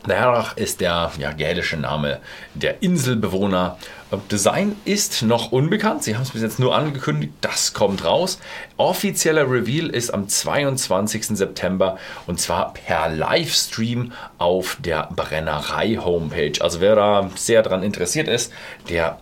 [0.05, 2.21] Lerach ist der ja, gälische Name
[2.55, 3.79] der Inselbewohner.
[4.31, 6.03] Design ist noch unbekannt.
[6.03, 7.33] Sie haben es bis jetzt nur angekündigt.
[7.41, 8.39] Das kommt raus.
[8.77, 11.29] Offizieller Reveal ist am 22.
[11.29, 16.61] September und zwar per Livestream auf der Brennerei Homepage.
[16.61, 18.53] Also wer da sehr daran interessiert ist,
[18.91, 19.19] der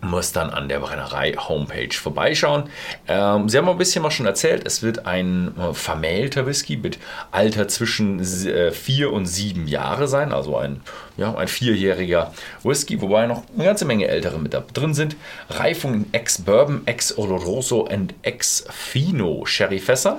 [0.00, 2.64] muss dann an der Brennerei Homepage vorbeischauen.
[3.06, 4.62] Ähm, Sie haben ein bisschen was schon erzählt.
[4.64, 6.98] Es wird ein äh, vermählter Whisky mit
[7.30, 10.80] Alter zwischen äh, vier und sieben Jahre sein, also ein,
[11.16, 12.32] ja, ein vierjähriger
[12.62, 15.16] Whisky, wobei noch eine ganze Menge ältere mit da drin sind.
[15.48, 20.18] Reifung in Ex-Bourbon, Ex-Oloroso und Ex-Fino Sherry-Fässer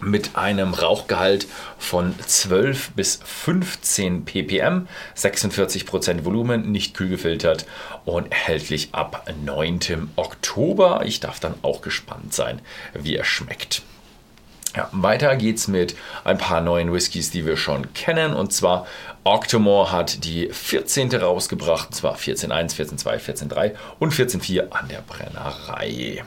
[0.00, 1.46] mit einem Rauchgehalt
[1.78, 7.66] von 12 bis 15 ppm, 46% Volumen, nicht kühl gefiltert
[8.04, 10.10] und erhältlich ab 9.
[10.16, 11.02] Oktober.
[11.04, 12.60] Ich darf dann auch gespannt sein,
[12.94, 13.82] wie er schmeckt.
[14.76, 18.34] Ja, weiter geht's mit ein paar neuen Whiskys, die wir schon kennen.
[18.34, 18.86] Und zwar
[19.24, 21.12] Octomore hat die 14.
[21.16, 26.24] rausgebracht, und zwar 14.1, 14.2, 14.3 und 14.4 an der Brennerei.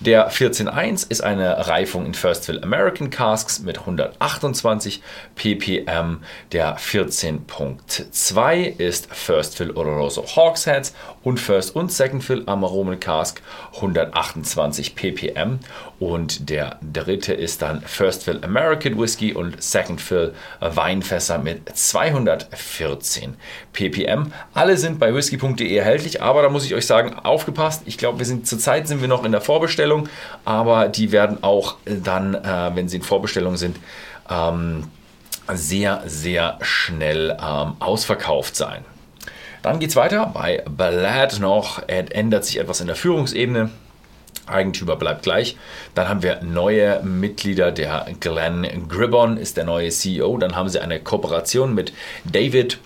[0.00, 5.02] Der 14.1 ist eine Reifung in First Fill American Casks mit 128
[5.34, 6.20] ppm.
[6.52, 13.42] Der 14.2 ist First Fill Oloroso Hawksheads und First und Second Fill Aromen Cask
[13.74, 15.58] 128 ppm.
[15.98, 23.34] Und der dritte ist dann First Fill American Whiskey und Second Fill Weinfässer mit 214
[23.72, 24.32] ppm.
[24.54, 27.82] Alle sind bei whisky.de erhältlich, aber da muss ich euch sagen, aufgepasst.
[27.86, 30.08] Ich glaube, wir sind zurzeit sind wir noch in der Vorbestellung,
[30.44, 33.76] aber die werden auch dann, äh, wenn sie in Vorbestellung sind,
[34.30, 34.84] ähm,
[35.52, 38.84] sehr, sehr schnell ähm, ausverkauft sein.
[39.62, 41.82] Dann geht es weiter bei Ballad noch.
[41.88, 43.70] Ändert sich etwas in der Führungsebene.
[44.46, 45.56] Eigentümer bleibt gleich.
[45.96, 47.72] Dann haben wir neue Mitglieder.
[47.72, 50.38] Der Glenn Gribbon ist der neue CEO.
[50.38, 51.92] Dann haben sie eine Kooperation mit
[52.24, 52.78] David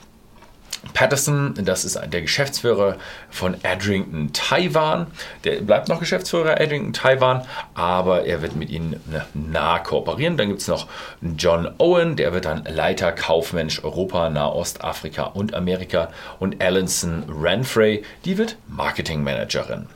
[0.94, 2.97] Patterson, das ist der Geschäftsführer
[3.31, 5.06] von Adrington Taiwan.
[5.44, 10.37] Der bleibt noch Geschäftsführer Adrington Taiwan, aber er wird mit ihnen ne, nah kooperieren.
[10.37, 10.88] Dann gibt es noch
[11.38, 16.09] John Owen, der wird dann Leiter Kaufmensch Europa, Nahost, Afrika und Amerika.
[16.38, 19.87] Und Alison Renfrey, die wird Marketingmanagerin.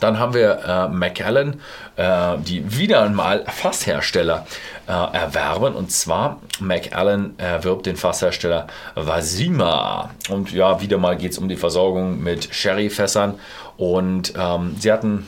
[0.00, 1.60] Dann haben wir äh, Macallan,
[1.96, 4.46] äh, die wieder einmal Fasshersteller
[4.86, 5.74] äh, erwerben.
[5.74, 10.10] Und zwar Macallan erwirbt den Fasshersteller Vasima.
[10.28, 13.38] Und ja, wieder mal geht es um die Versorgung mit Sherryfässern.
[13.76, 15.26] Und ähm, sie hatten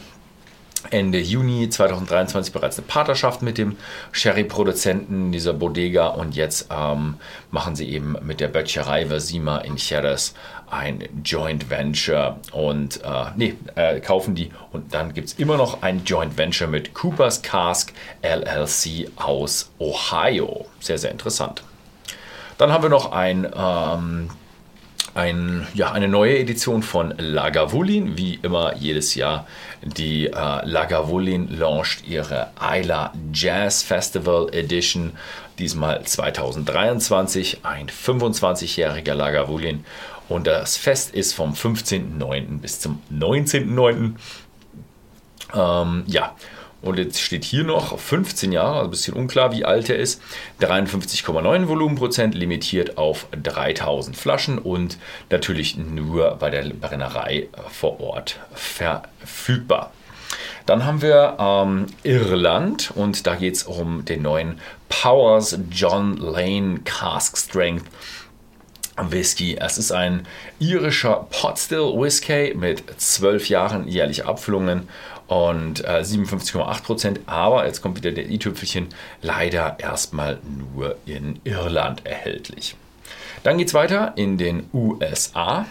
[0.91, 3.77] Ende Juni 2023 bereits eine Partnerschaft mit dem
[4.13, 7.17] Sherry-Produzenten dieser Bodega und jetzt ähm,
[7.51, 10.35] machen sie eben mit der Böttcherei Versima in Jerez
[10.71, 15.83] ein Joint Venture und äh, nee, äh, kaufen die und dann gibt es immer noch
[15.83, 17.93] ein Joint Venture mit Cooper's Cask
[18.23, 20.67] LLC aus Ohio.
[20.81, 21.63] Sehr, sehr interessant.
[22.57, 24.31] Dann haben wir noch ein ähm,
[25.15, 28.17] ein, ja, eine neue Edition von Lagavulin.
[28.17, 29.47] Wie immer jedes Jahr
[29.83, 35.13] die äh, Lagavulin launcht ihre Isla Jazz Festival Edition.
[35.59, 39.85] Diesmal 2023, ein 25-jähriger Lagavulin.
[40.29, 42.61] Und das Fest ist vom 15.09.
[42.61, 44.13] bis zum 19.09.
[45.53, 46.35] Ähm, ja,
[46.83, 50.23] und jetzt steht hier noch 15 Jahre, also ein bisschen unklar, wie alt er ist.
[50.61, 54.99] 53,9 Volumenprozent, limitiert auf 3000 Flaschen und
[55.29, 59.93] natürlich nur bei der Brennerei vor Ort verfügbar.
[60.67, 66.81] Dann haben wir ähm, Irland und da geht es um den neuen Powers John Lane
[66.85, 67.85] Cask Strength
[69.09, 69.57] Whisky.
[69.57, 70.27] Es ist ein
[70.59, 74.89] irischer Potstill Whisky mit 12 Jahren jährlich Abfüllungen
[75.27, 77.21] und äh, 57,8 Prozent.
[77.27, 78.89] Aber jetzt kommt wieder der i-Tüpfelchen,
[79.23, 82.77] leider erstmal nur in Irland erhältlich.
[83.43, 85.67] Dann geht es weiter in den USA.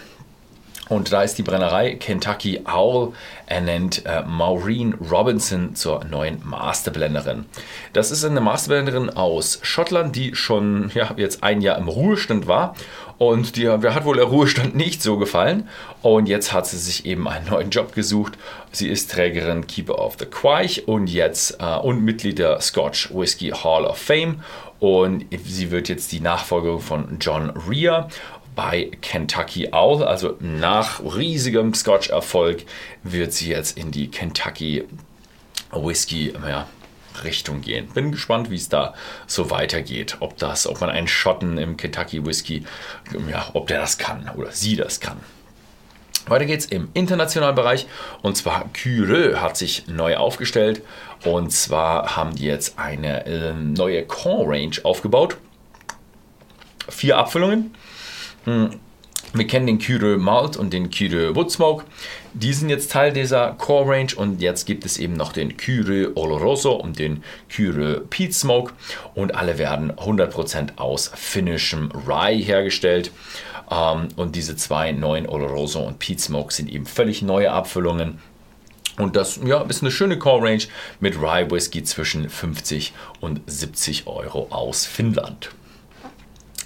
[0.90, 3.14] Und da ist die Brennerei Kentucky Owl
[3.46, 7.46] ernennt äh, Maureen Robinson zur neuen Masterblenderin.
[7.94, 12.76] Das ist eine Masterblenderin aus Schottland, die schon ja, jetzt ein Jahr im Ruhestand war.
[13.20, 15.68] Und die, hat wohl der Ruhestand nicht so gefallen.
[16.02, 18.38] Und jetzt hat sie sich eben einen neuen Job gesucht.
[18.72, 23.50] Sie ist Trägerin Keeper of the Quaich und jetzt äh, und Mitglied der Scotch Whisky
[23.50, 24.42] Hall of Fame.
[24.80, 28.08] Und sie wird jetzt die Nachfolgerin von John Rea
[28.56, 30.04] bei Kentucky Owl.
[30.04, 32.64] Also nach riesigem Scotch-Erfolg
[33.04, 34.86] wird sie jetzt in die Kentucky
[35.72, 36.68] Whisky ja,
[37.24, 37.88] Richtung gehen.
[37.88, 38.94] Bin gespannt, wie es da
[39.28, 40.18] so weitergeht.
[40.20, 42.66] Ob das, ob man einen Schotten im Kentucky Whisky,
[43.30, 45.20] ja, ob der das kann oder sie das kann.
[46.28, 47.88] Weiter geht's im internationalen Bereich
[48.22, 50.82] und zwar Cure hat sich neu aufgestellt
[51.26, 55.38] und zwar haben die jetzt eine äh, neue Core Range aufgebaut.
[56.88, 57.74] Vier Abfüllungen.
[58.46, 58.80] Hm.
[59.32, 61.86] Wir kennen den Cure Malt und den Cure Woodsmoke.
[62.34, 66.14] Die sind jetzt Teil dieser Core Range und jetzt gibt es eben noch den Cure
[66.16, 67.24] Oloroso und den
[67.56, 68.74] Cure Peat Smoke
[69.14, 73.12] und alle werden 100% aus finnischem Rye hergestellt.
[73.70, 78.18] Ähm, und diese zwei neuen Oloroso und Peat Smoke sind eben völlig neue Abfüllungen.
[78.98, 80.64] Und das ja, ist eine schöne Core Range
[81.00, 85.52] mit Rye Whisky zwischen 50 und 70 Euro aus Finnland.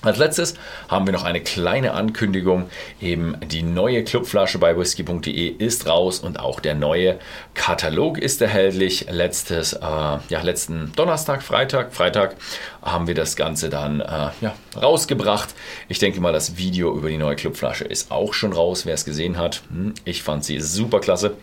[0.04, 0.56] Als letztes
[0.90, 2.70] haben wir noch eine kleine Ankündigung.
[3.00, 7.20] Eben die neue Clubflasche bei whisky.de ist raus und auch der neue
[7.54, 9.06] Katalog ist erhältlich.
[9.10, 12.36] Letztes, äh, ja, letzten Donnerstag, Freitag, Freitag
[12.82, 15.56] haben wir das Ganze dann äh, ja, rausgebracht.
[15.88, 19.06] Ich denke mal, das Video über die neue Clubflasche ist auch schon raus, wer es
[19.06, 19.62] gesehen hat.
[19.70, 21.38] Hm, ich fand sie super klasse.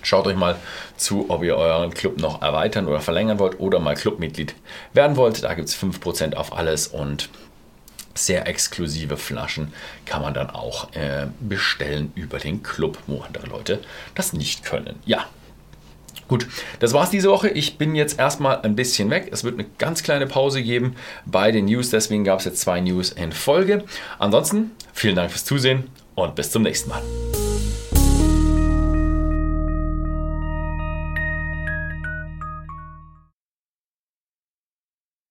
[0.00, 0.56] Schaut euch mal
[0.96, 4.54] zu, ob ihr euren Club noch erweitern oder verlängern wollt oder mal Clubmitglied
[4.94, 5.44] werden wollt.
[5.44, 7.28] Da gibt es 5% auf alles und
[8.14, 9.72] sehr exklusive Flaschen
[10.06, 13.80] kann man dann auch äh, bestellen über den Club, wo andere Leute
[14.14, 14.98] das nicht können.
[15.04, 15.26] Ja,
[16.28, 16.46] Gut,
[16.78, 17.50] das war's diese Woche.
[17.50, 19.28] Ich bin jetzt erstmal ein bisschen weg.
[19.32, 21.90] Es wird eine ganz kleine Pause geben bei den News.
[21.90, 23.84] Deswegen gab es jetzt zwei News in Folge.
[24.18, 27.02] Ansonsten vielen Dank fürs Zusehen und bis zum nächsten Mal.